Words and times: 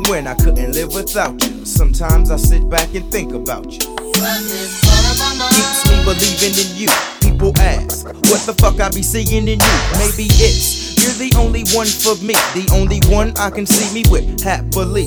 Remembering 0.00 0.10
when 0.10 0.26
I 0.26 0.34
couldn't 0.34 0.72
live 0.72 0.92
without 0.94 1.42
you. 1.42 1.64
Sometimes 1.64 2.30
I 2.30 2.36
sit 2.36 2.68
back 2.68 2.94
and 2.94 3.10
think 3.10 3.32
about 3.32 3.64
you. 3.66 3.78
Keeps 3.78 3.88
me 5.88 6.04
believing 6.04 6.58
in 6.58 6.76
you. 6.76 6.88
People 7.20 7.52
ask, 7.60 8.04
what 8.06 8.40
the 8.46 8.54
fuck 8.58 8.78
I 8.80 8.90
be 8.90 9.02
seeing 9.02 9.48
in 9.48 9.60
you? 9.60 9.78
Maybe 9.98 10.26
it's 10.40 10.90
you're 11.02 11.12
the 11.28 11.32
only 11.38 11.64
one 11.72 11.86
for 11.86 12.14
me, 12.22 12.34
the 12.54 12.68
only 12.74 13.00
one 13.14 13.32
I 13.38 13.48
can 13.50 13.66
see 13.66 13.92
me 13.94 14.02
with 14.10 14.42
happily. 14.42 15.04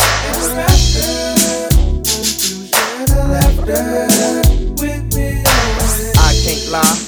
I 6.15 6.33
can't 6.43 6.71
lie, 6.71 6.99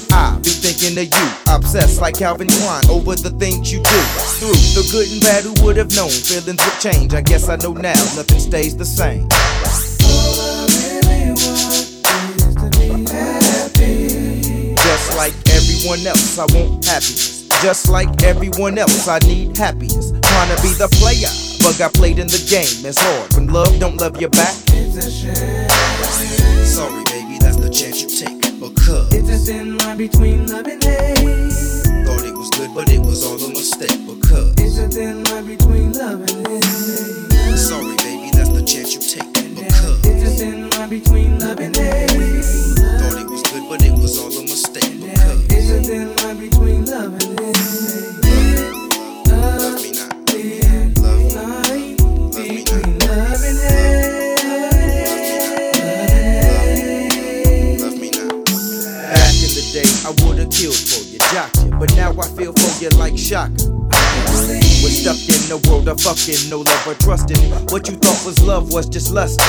thinking 0.76 0.98
of 0.98 1.08
you. 1.12 1.28
Obsessed 1.54 2.00
like 2.00 2.18
Calvin 2.18 2.48
Klein 2.48 2.82
over 2.90 3.14
the 3.14 3.30
things 3.30 3.72
you 3.72 3.78
do. 3.82 4.00
Through 4.38 4.56
the 4.74 4.88
good 4.92 5.10
and 5.10 5.20
bad, 5.22 5.44
who 5.44 5.54
would 5.64 5.76
have 5.76 5.94
known? 5.94 6.10
Feelings 6.10 6.64
would 6.64 6.80
change. 6.80 7.14
I 7.14 7.20
guess 7.22 7.48
I 7.48 7.56
know 7.56 7.72
now, 7.72 7.94
nothing 8.16 8.40
stays 8.40 8.76
the 8.76 8.84
same. 8.84 9.28
Just 14.76 15.16
like 15.16 15.34
everyone 15.50 16.06
else, 16.06 16.38
I 16.38 16.44
want 16.54 16.84
happiness. 16.84 17.48
Just 17.62 17.88
like 17.88 18.22
everyone 18.22 18.78
else, 18.78 19.08
I 19.08 19.18
need 19.20 19.56
happiness. 19.56 20.10
Trying 20.10 20.54
to 20.54 20.62
be 20.62 20.68
the 20.76 20.88
player, 21.00 21.30
but 21.62 21.78
got 21.78 21.94
played 21.94 22.18
in 22.18 22.26
the 22.26 22.44
game. 22.48 22.84
It's 22.86 22.98
hard 23.00 23.32
when 23.34 23.46
love 23.48 23.78
don't 23.78 23.96
love 23.96 24.20
you 24.20 24.28
back. 24.28 24.54
Sorry, 26.66 27.04
baby, 27.04 27.38
that's 27.38 27.56
the 27.56 27.70
chance 27.70 28.02
you 28.02 28.08
take. 28.08 28.45
Because 28.86 29.12
It's 29.14 29.28
a 29.28 29.38
thin 29.52 29.76
line 29.78 29.96
between 29.98 30.46
love 30.46 30.64
and 30.64 30.80
hate. 30.80 31.18
thought 32.06 32.22
it 32.24 32.32
was 32.38 32.48
good, 32.50 32.70
but 32.72 32.88
it 32.88 33.00
was 33.00 33.24
all 33.26 33.34
a 33.34 33.48
mistake. 33.48 33.98
Because 34.06 34.54
It's 34.58 34.78
a 34.78 34.88
thin 34.88 35.24
line 35.24 35.44
between 35.44 35.92
love 35.92 36.20
and 36.20 36.46
hate. 36.46 37.58
sorry, 37.58 37.96
baby, 37.96 38.30
that's 38.30 38.50
the 38.50 38.62
chance 38.64 38.94
you 38.94 39.00
take. 39.00 39.32
Because 39.32 40.06
It's 40.06 40.22
a 40.30 40.36
thin 40.38 40.70
line 40.70 40.88
between 40.88 41.36
love 41.40 41.58
and 41.58 41.76
hate. 41.76 42.10
thought 43.00 43.18
it 43.20 43.28
was 43.28 43.42
good, 43.50 43.64
but 43.68 43.82
it 43.82 43.92
was 43.92 44.20
all 44.20 44.30
a 44.30 44.42
mistake. 44.42 45.00
Because 45.02 45.44
It's 45.50 45.68
a 45.70 45.82
thin 45.82 46.14
line 46.18 46.38
between 46.48 46.84
love 46.84 47.12
and 47.20 47.40
hate. 47.40 48.25
I 60.04 60.10
would've 60.22 60.50
killed 60.50 60.76
for 60.76 61.02
you, 61.04 61.18
jocked 61.32 61.64
you, 61.64 61.70
but 61.78 61.94
now 61.96 62.10
I 62.12 62.28
feel 62.28 62.52
for 62.52 62.82
you 62.82 62.90
like 62.98 63.16
Chaka. 63.16 63.52
We're 64.82 64.90
stuck 64.90 65.18
in 65.28 65.50
a 65.52 65.58
world 65.68 65.88
of 65.88 66.00
fucking, 66.00 66.50
no 66.50 66.60
love 66.60 66.86
or 66.86 66.94
trusting. 66.94 67.38
What 67.70 67.88
you 67.88 67.96
thought 67.96 68.24
was 68.26 68.42
love 68.42 68.72
was 68.72 68.88
just 68.88 69.12
lust. 69.12 69.40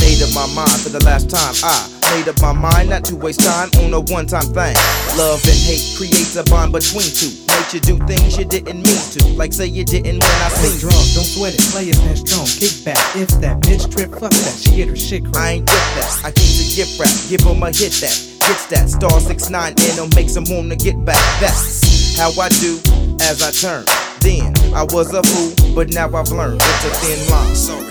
Made 0.00 0.22
up 0.22 0.34
my 0.34 0.46
mind 0.54 0.80
for 0.80 0.88
the 0.90 1.02
last 1.04 1.30
time. 1.30 1.54
I 1.62 1.99
made 2.10 2.28
up 2.28 2.40
my 2.42 2.52
mind 2.52 2.90
not 2.90 3.04
to 3.04 3.16
waste 3.16 3.40
time 3.40 3.70
on 3.82 3.92
a 3.94 4.00
one 4.12 4.26
time 4.26 4.46
thing. 4.52 4.74
Love 5.16 5.42
and 5.46 5.58
hate 5.66 5.82
creates 5.96 6.36
a 6.36 6.44
bond 6.44 6.72
between 6.72 7.08
two. 7.10 7.30
Makes 7.48 7.74
you 7.74 7.80
do 7.80 7.98
things 8.06 8.36
you 8.38 8.44
didn't 8.44 8.82
mean 8.82 9.02
to. 9.16 9.28
Like 9.36 9.52
say 9.52 9.66
you 9.66 9.84
didn't 9.84 10.18
when 10.22 10.38
I 10.42 10.48
Stay 10.48 10.68
seen 10.68 10.74
you. 10.74 10.80
drunk, 10.90 11.06
don't 11.14 11.24
sweat 11.30 11.54
it. 11.54 11.60
Play 11.72 11.84
it 11.90 11.98
pen 11.98 12.16
strong, 12.16 12.46
kick 12.46 12.84
back. 12.84 12.98
If 13.16 13.28
that 13.40 13.60
bitch 13.60 13.90
trip, 13.94 14.10
fuck 14.12 14.30
that. 14.32 14.56
She 14.60 14.76
get 14.76 14.88
her 14.88 14.96
shit 14.96 15.22
cracked. 15.24 15.36
I 15.38 15.50
ain't 15.62 15.66
get 15.66 15.84
that. 15.98 16.20
I 16.24 16.30
keep 16.32 16.52
the 16.58 16.66
gift 16.76 16.98
wrap. 16.98 17.12
Give 17.28 17.42
'em 17.46 17.62
a 17.62 17.66
hit 17.70 17.92
that. 18.02 18.16
Gets 18.46 18.66
that. 18.66 18.90
Star 18.90 19.20
6 19.20 19.50
9 19.50 19.72
in 19.72 19.98
'em 19.98 20.10
makes 20.14 20.36
'em 20.36 20.44
wanna 20.50 20.76
get 20.76 20.96
back. 21.04 21.22
That's 21.40 22.16
how 22.18 22.30
I 22.40 22.48
do 22.60 22.78
as 23.22 23.42
I 23.42 23.50
turn. 23.50 23.84
Then 24.20 24.52
I 24.74 24.82
was 24.84 25.12
a 25.14 25.22
fool, 25.22 25.74
but 25.74 25.88
now 25.94 26.06
I've 26.14 26.30
learned 26.30 26.60
it's 26.60 26.84
a 26.84 26.90
thin 27.00 27.20
line. 27.30 27.56
Sorry, 27.56 27.89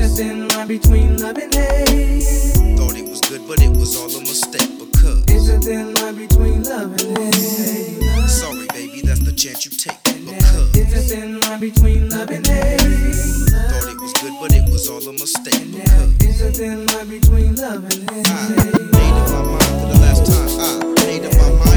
A 0.00 0.08
thin 0.08 0.48
line 0.48 0.66
between 0.68 1.18
love 1.18 1.36
and 1.36 1.54
hate. 1.54 2.22
thought 2.78 2.96
it 2.96 3.08
was 3.08 3.20
good, 3.20 3.46
but 3.46 3.60
it 3.62 3.68
was 3.70 3.96
all 3.96 4.08
a 4.10 4.20
mistake. 4.20 4.68
Because 4.78 5.24
It's 5.28 5.48
a 5.48 5.58
thin 5.60 5.94
line 5.94 6.16
between 6.16 6.62
love 6.64 6.92
and 7.00 7.18
hate. 7.18 8.28
sorry, 8.28 8.66
baby, 8.72 9.02
that's 9.02 9.20
the 9.20 9.32
chance 9.32 9.64
you 9.66 9.70
take. 9.72 10.02
Because 10.04 10.76
It's 10.76 10.92
a 10.94 11.00
thin 11.14 11.40
line 11.42 11.60
between 11.60 12.08
love 12.10 12.30
and 12.30 12.46
hate. 12.46 12.80
thought 12.80 13.88
it 13.92 14.00
was 14.00 14.12
good, 14.20 14.32
but 14.40 14.52
it 14.54 14.68
was 14.70 14.88
all 14.88 15.06
a 15.06 15.12
mistake. 15.12 15.70
Because 15.72 16.14
It's 16.20 16.40
a 16.40 16.50
thin 16.52 16.86
line 16.86 17.08
between 17.08 17.56
love 17.56 17.84
and 17.84 18.10
hate. 18.10 18.26
I 18.28 18.78
made 18.96 19.16
up 19.20 19.30
my 19.30 19.42
mind 19.52 19.64
for 19.80 19.86
the 19.92 19.98
last 20.00 20.22
time. 20.26 20.94
I 20.96 21.04
made 21.06 21.24
up 21.26 21.34
my 21.36 21.50
mind 21.64 21.69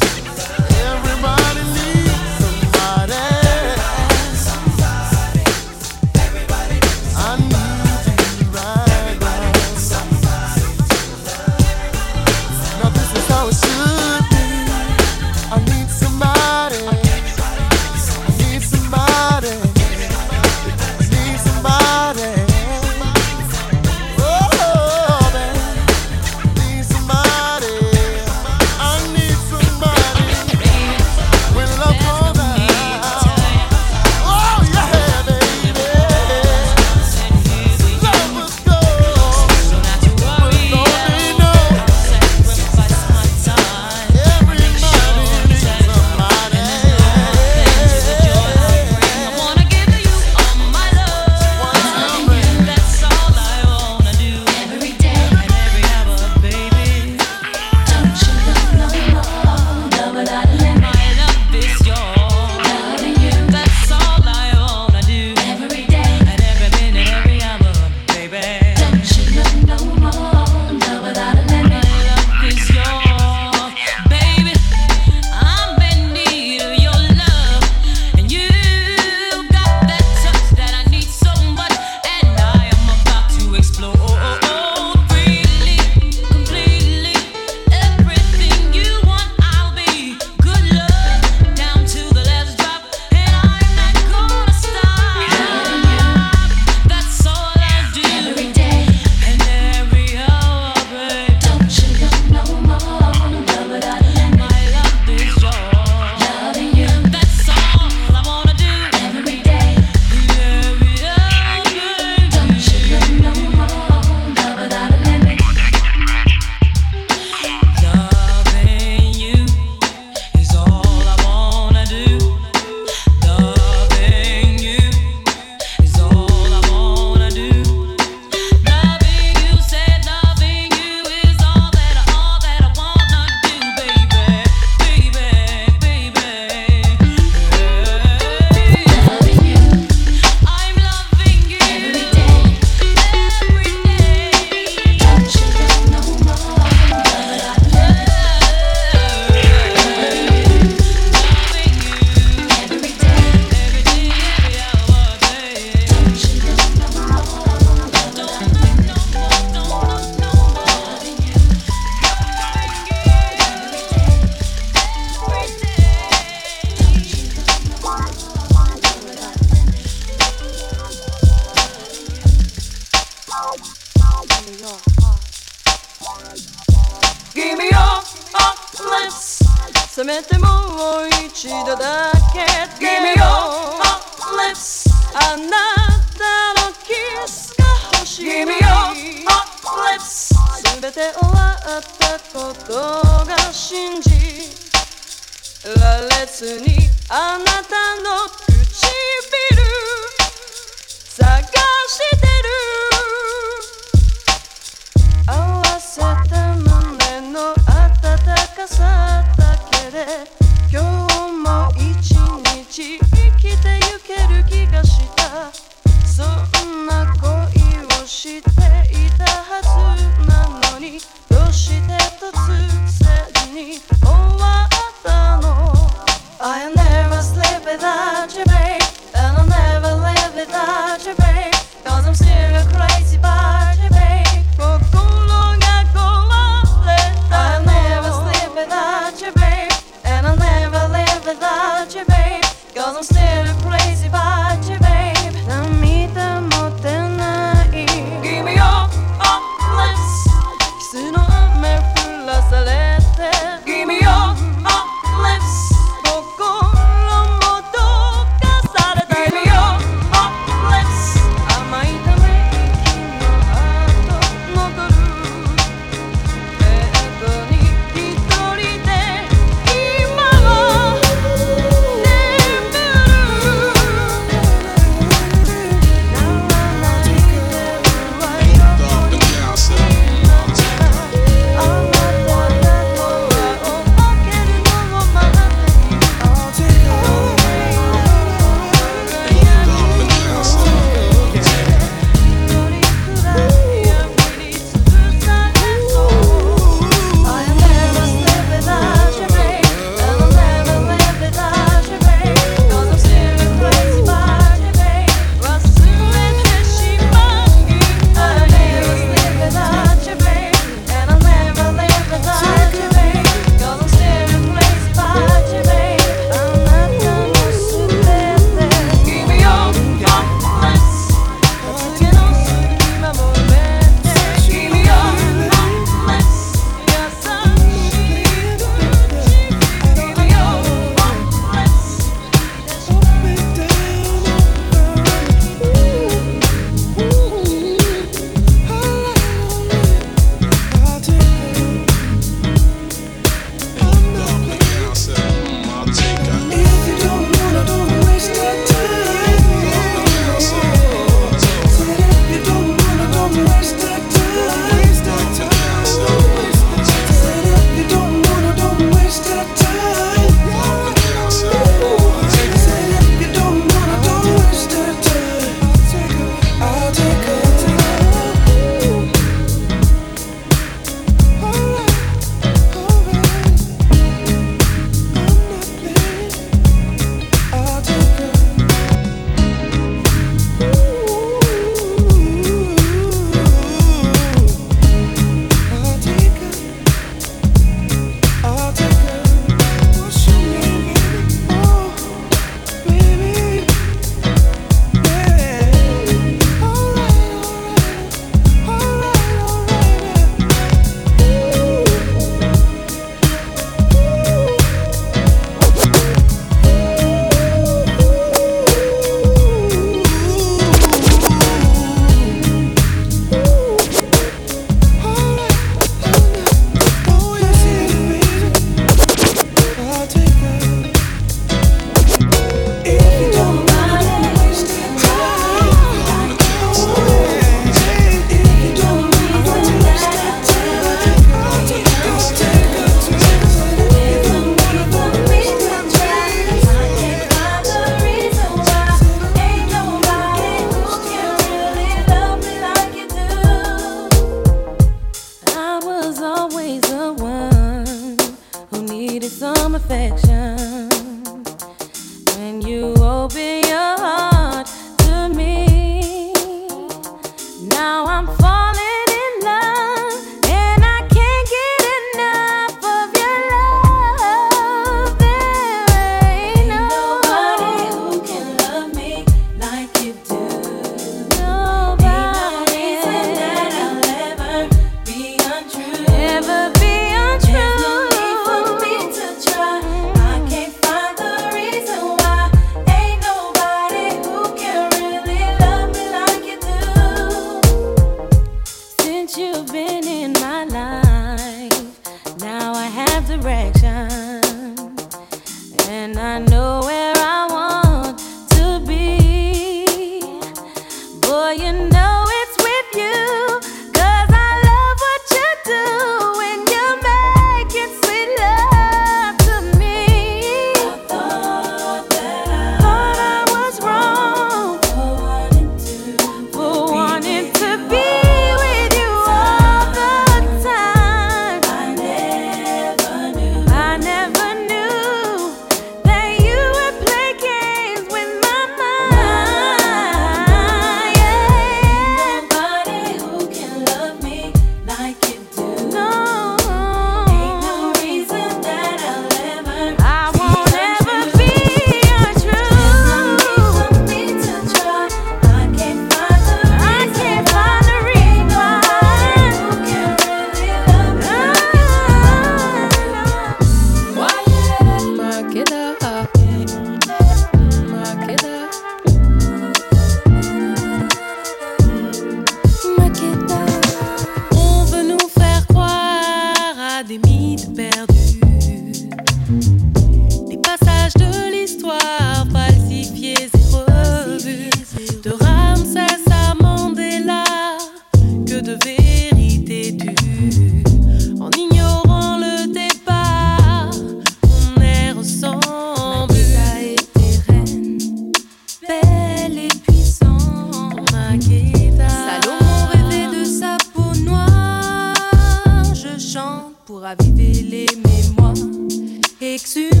exhumer 599.53 600.00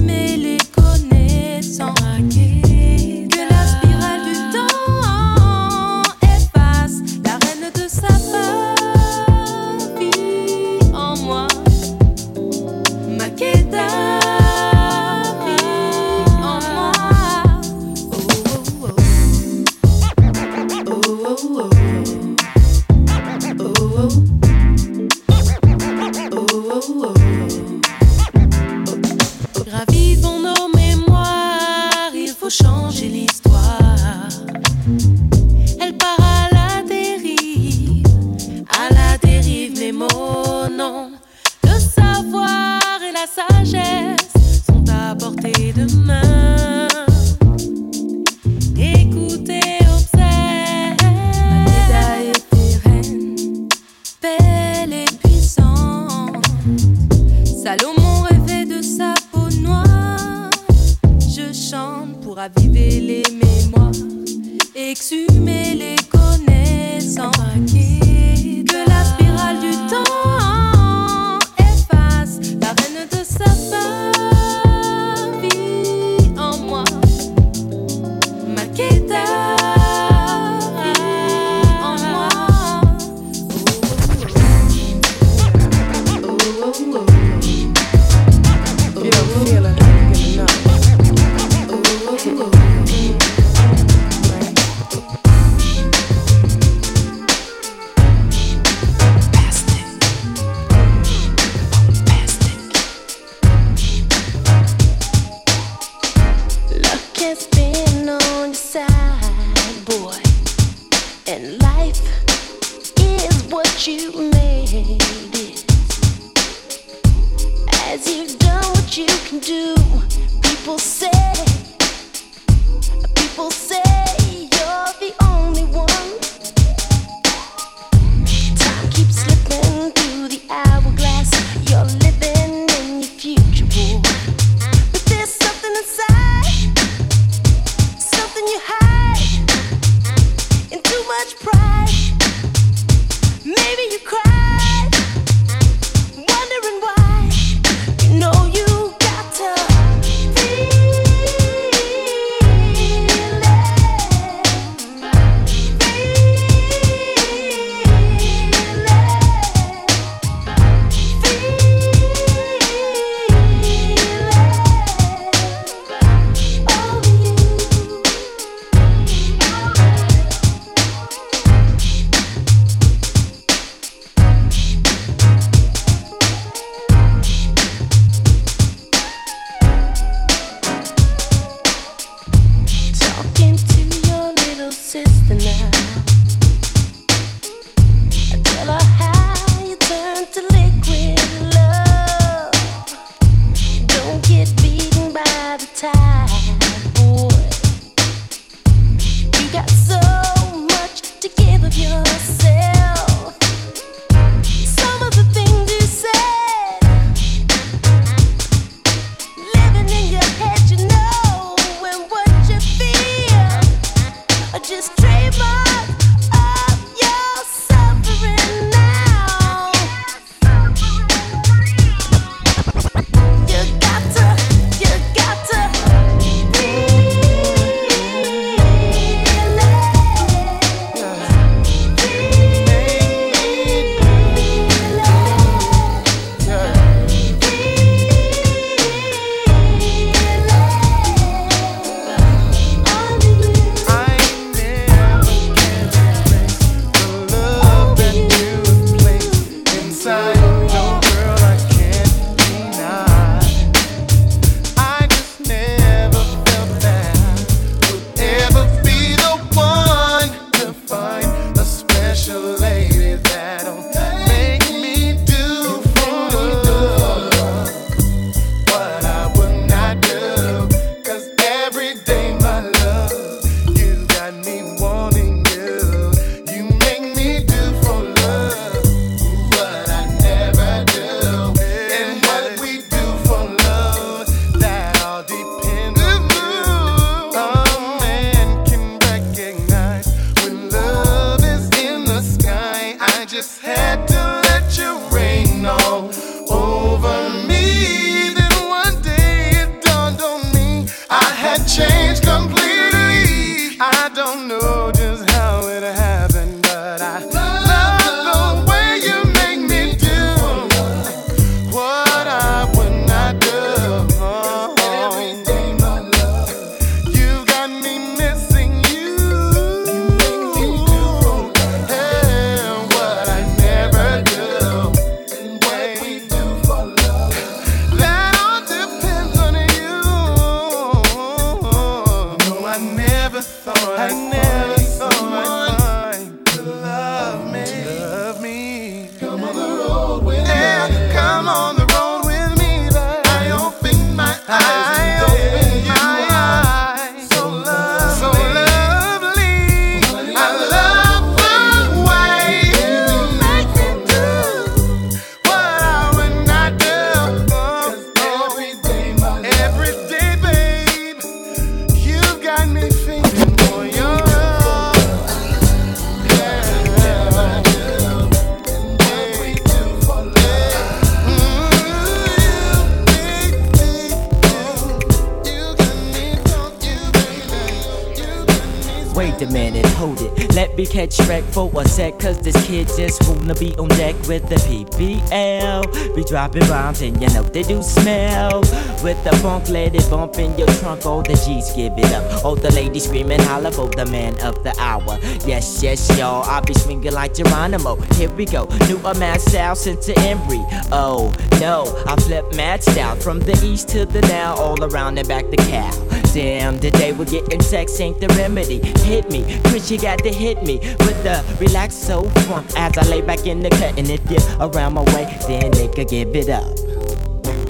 with 384.31 384.47
the 384.47 384.55
PBL. 384.55 386.15
Be 386.15 386.23
dropping 386.23 386.65
bombs 386.69 387.01
and 387.01 387.21
you 387.21 387.27
know 387.33 387.43
they 387.43 387.63
do 387.63 387.83
smell. 387.83 388.61
With 389.03 389.21
the 389.25 389.37
funk, 389.41 389.67
let 389.67 389.93
it 389.93 390.09
bump 390.09 390.39
in 390.39 390.57
your 390.57 390.69
trunk. 390.79 391.05
All 391.05 391.21
the 391.21 391.35
G's 391.35 391.73
give 391.75 391.91
it 391.97 392.13
up. 392.13 392.45
All 392.45 392.55
the 392.55 392.71
ladies 392.71 393.03
screaming, 393.03 393.41
holla 393.41 393.71
for 393.73 393.89
the 393.89 394.05
man 394.05 394.39
of 394.41 394.63
the 394.63 394.73
hour. 394.79 395.19
Yes, 395.45 395.83
yes, 395.83 396.17
y'all. 396.17 396.43
I'll 396.43 396.61
be 396.61 396.73
swinging 396.73 397.11
like 397.11 397.33
Geronimo. 397.33 397.97
Here 398.15 398.31
we 398.31 398.45
go. 398.45 398.69
New 398.87 398.99
a 398.99 399.13
mad 399.15 399.41
style 399.41 399.75
since 399.75 400.05
the 400.05 400.13
Embry. 400.13 400.63
Oh, 400.93 401.33
no. 401.59 401.83
I 402.07 402.15
flip 402.15 402.55
mad 402.55 402.83
style 402.83 403.17
from 403.17 403.39
the 403.39 403.59
east 403.65 403.89
to 403.89 404.05
the 404.05 404.21
now. 404.21 404.55
All 404.55 404.81
around 404.81 405.17
and 405.17 405.27
back 405.27 405.49
the 405.49 405.57
cow. 405.57 406.10
Damn, 406.33 406.79
today 406.79 407.11
we're 407.11 407.25
getting 407.25 407.59
sex 407.61 407.99
ain't 407.99 408.21
the 408.21 408.27
remedy. 408.29 408.79
Hit 409.01 409.29
me, 409.29 409.59
Chris, 409.65 409.91
you 409.91 409.99
got 409.99 410.19
to 410.19 410.31
hit 410.31 410.63
me 410.63 410.77
with 410.79 411.21
the 411.23 411.43
relax 411.59 411.93
so 411.93 412.23
fun 412.23 412.65
as 412.77 412.97
I 412.97 413.03
lay 413.09 413.19
back 413.19 413.45
in 413.47 413.59
the 413.59 413.69
cut. 413.69 413.99
And 413.99 414.09
if 414.09 414.21
you're 414.31 414.39
around 414.65 414.93
my 414.93 415.01
way, 415.13 415.25
then 415.45 415.73
nigga 415.73 416.09
give 416.09 416.33
it 416.33 416.47
up. 416.47 416.63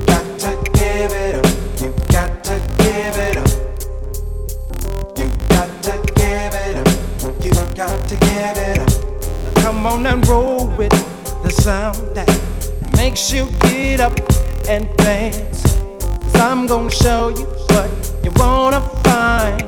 got 0.05 0.39
to 0.41 0.71
give 0.73 1.11
it 1.11 1.35
up. 1.43 1.45
You 1.81 1.91
got 2.11 2.43
to 2.43 2.61
give 2.77 3.17
it 3.17 3.37
up. 3.37 3.49
You 5.17 5.27
got 5.49 5.83
to 5.83 6.13
give 6.13 6.53
it 6.53 6.75
up. 6.77 7.43
You 7.43 7.53
got 7.75 8.07
to 8.09 8.15
give 8.15 8.57
it 8.57 8.77
up. 8.77 9.55
Come 9.63 9.87
on 9.87 10.05
and 10.05 10.27
roll 10.27 10.67
with 10.77 10.91
the 11.41 11.49
sound 11.49 11.97
that 12.15 12.29
makes 12.95 13.31
you 13.33 13.49
get 13.61 14.01
up 14.01 14.13
and 14.69 14.87
dance. 14.97 15.63
Cause 15.63 16.35
I'm 16.35 16.67
gonna 16.67 16.91
show 16.91 17.29
you 17.29 17.45
what 17.45 18.10
you 18.23 18.31
wanna 18.35 18.81
find. 19.03 19.61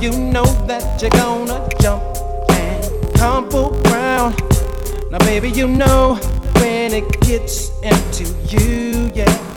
You 0.00 0.12
know 0.12 0.44
that 0.66 1.02
you're 1.02 1.10
gonna 1.10 1.68
jump 1.80 2.02
and 2.50 3.16
tumble 3.16 3.74
around. 3.88 4.40
Now, 5.10 5.18
baby, 5.18 5.50
you 5.50 5.66
know 5.66 6.14
when 6.60 6.92
it 6.92 7.20
gets 7.20 7.70
into 7.82 8.24
you, 8.46 9.10
yeah. 9.14 9.48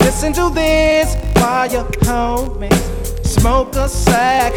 Listen 0.00 0.32
to 0.32 0.50
this 0.54 1.14
while 1.36 1.70
your 1.70 1.84
homies 2.08 3.26
smoke 3.26 3.76
a 3.76 3.88
sack. 3.88 4.54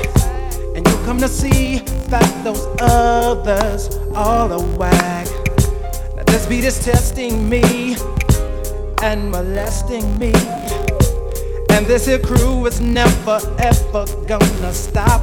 And 0.76 0.88
you 0.88 0.94
come 1.06 1.18
to 1.20 1.28
see 1.28 1.80
that 2.08 2.44
those 2.44 2.66
others 2.80 3.98
all 4.16 4.52
a 4.52 4.62
whack. 4.78 5.28
Now 6.16 6.24
this 6.24 6.46
beat 6.46 6.64
is 6.64 6.84
testing 6.84 7.50
me 7.50 7.98
and 9.02 9.30
molesting 9.30 10.18
me. 10.18 10.59
And 11.80 11.88
this 11.88 12.08
here 12.08 12.20
crew 12.20 12.66
is 12.66 12.82
never 12.82 13.40
ever 13.58 14.06
gonna 14.28 14.74
stop. 14.74 15.22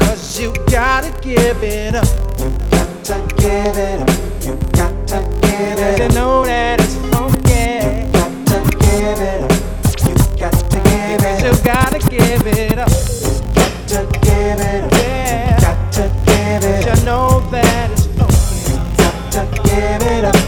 Cause 0.00 0.38
you 0.38 0.52
gotta 0.70 1.10
give 1.22 1.62
it 1.62 1.94
up. 1.94 2.06
You 2.38 2.50
got 2.70 3.04
to 3.06 3.34
give 3.38 3.78
it 3.78 4.02
up. 4.02 4.10
You 4.44 4.54
got 4.72 5.08
to 5.08 5.22
give 5.40 5.78
it 5.78 5.80
up. 5.80 5.98
You 5.98 6.08
know 6.14 6.44
that 6.44 6.78
it's 6.82 6.94
funky. 7.08 7.88
You 8.04 8.12
got 8.12 8.32
to 8.48 8.60
give 8.84 9.18
it 9.18 9.44
up. 9.44 9.50
You 10.04 10.14
got 10.36 10.52
to 10.52 10.76
give 10.84 11.24
it 11.24 11.40
up. 11.40 11.54
You 11.54 11.64
gotta 11.64 11.98
give 12.10 12.46
it 12.48 12.78
up. 12.78 12.90
Got 13.54 13.72
to 13.88 14.04
give 14.20 14.60
it 14.60 14.84
up. 14.84 14.92
Yeah. 14.92 15.58
Got 15.58 15.92
to 15.94 16.02
give 16.26 16.64
it 16.64 16.86
up. 16.86 16.98
You 16.98 17.04
know 17.06 17.40
that 17.50 17.90
it's 17.92 18.04
funky. 18.08 18.72
You 18.72 18.76
got 19.32 19.54
to 19.54 19.62
give 19.62 20.02
it 20.12 20.24
up. 20.26 20.43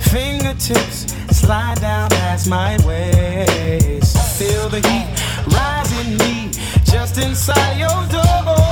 Fingertips 0.00 1.12
slide 1.36 1.80
down 1.80 2.08
past 2.10 2.48
my 2.48 2.76
waist. 2.86 4.16
Feel 4.38 4.68
the 4.68 4.80
heat 4.88 5.08
rising 5.54 6.16
me 6.18 6.50
just 6.84 7.18
inside 7.18 7.78
your 7.78 8.06
door. 8.08 8.65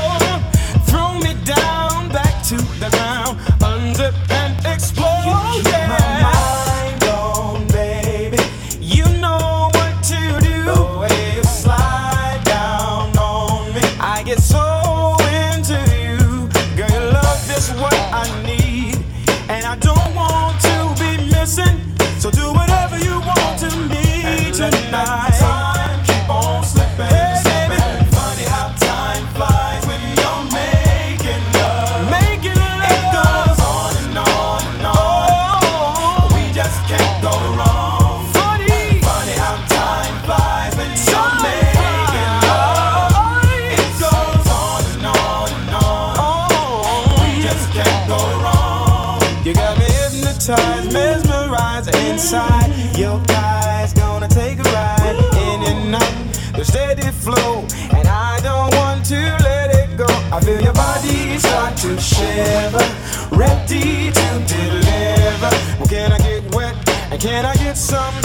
Can 65.88 66.12
I 66.12 66.18
get 66.18 66.54
wet? 66.54 66.74
And 67.10 67.20
can 67.20 67.44
I 67.44 67.54
get 67.56 67.76
some, 67.76 68.23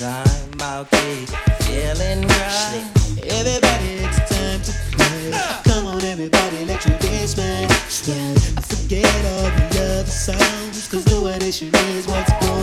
I'm 0.00 0.60
out 0.60 0.88
there 0.92 1.26
feeling 1.62 2.22
right. 2.22 2.84
Everybody, 3.24 4.04
it's 4.04 4.18
time 4.30 4.62
to 4.62 4.72
play. 4.92 5.32
Come 5.64 5.86
on, 5.86 6.02
everybody, 6.02 6.64
let 6.66 6.86
your 6.86 6.96
dance 6.98 7.36
man. 7.36 7.68
Forget 7.68 9.04
all 9.24 9.50
the 9.50 9.98
other 9.98 10.04
songs, 10.04 10.86
cause 10.88 11.04
doing 11.04 11.40
this 11.40 11.56
shit 11.56 11.74
is 11.74 12.06
what's 12.06 12.32
born. 12.46 12.57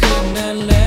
Could 0.00 0.34
not 0.34 0.56
last. 0.56 0.79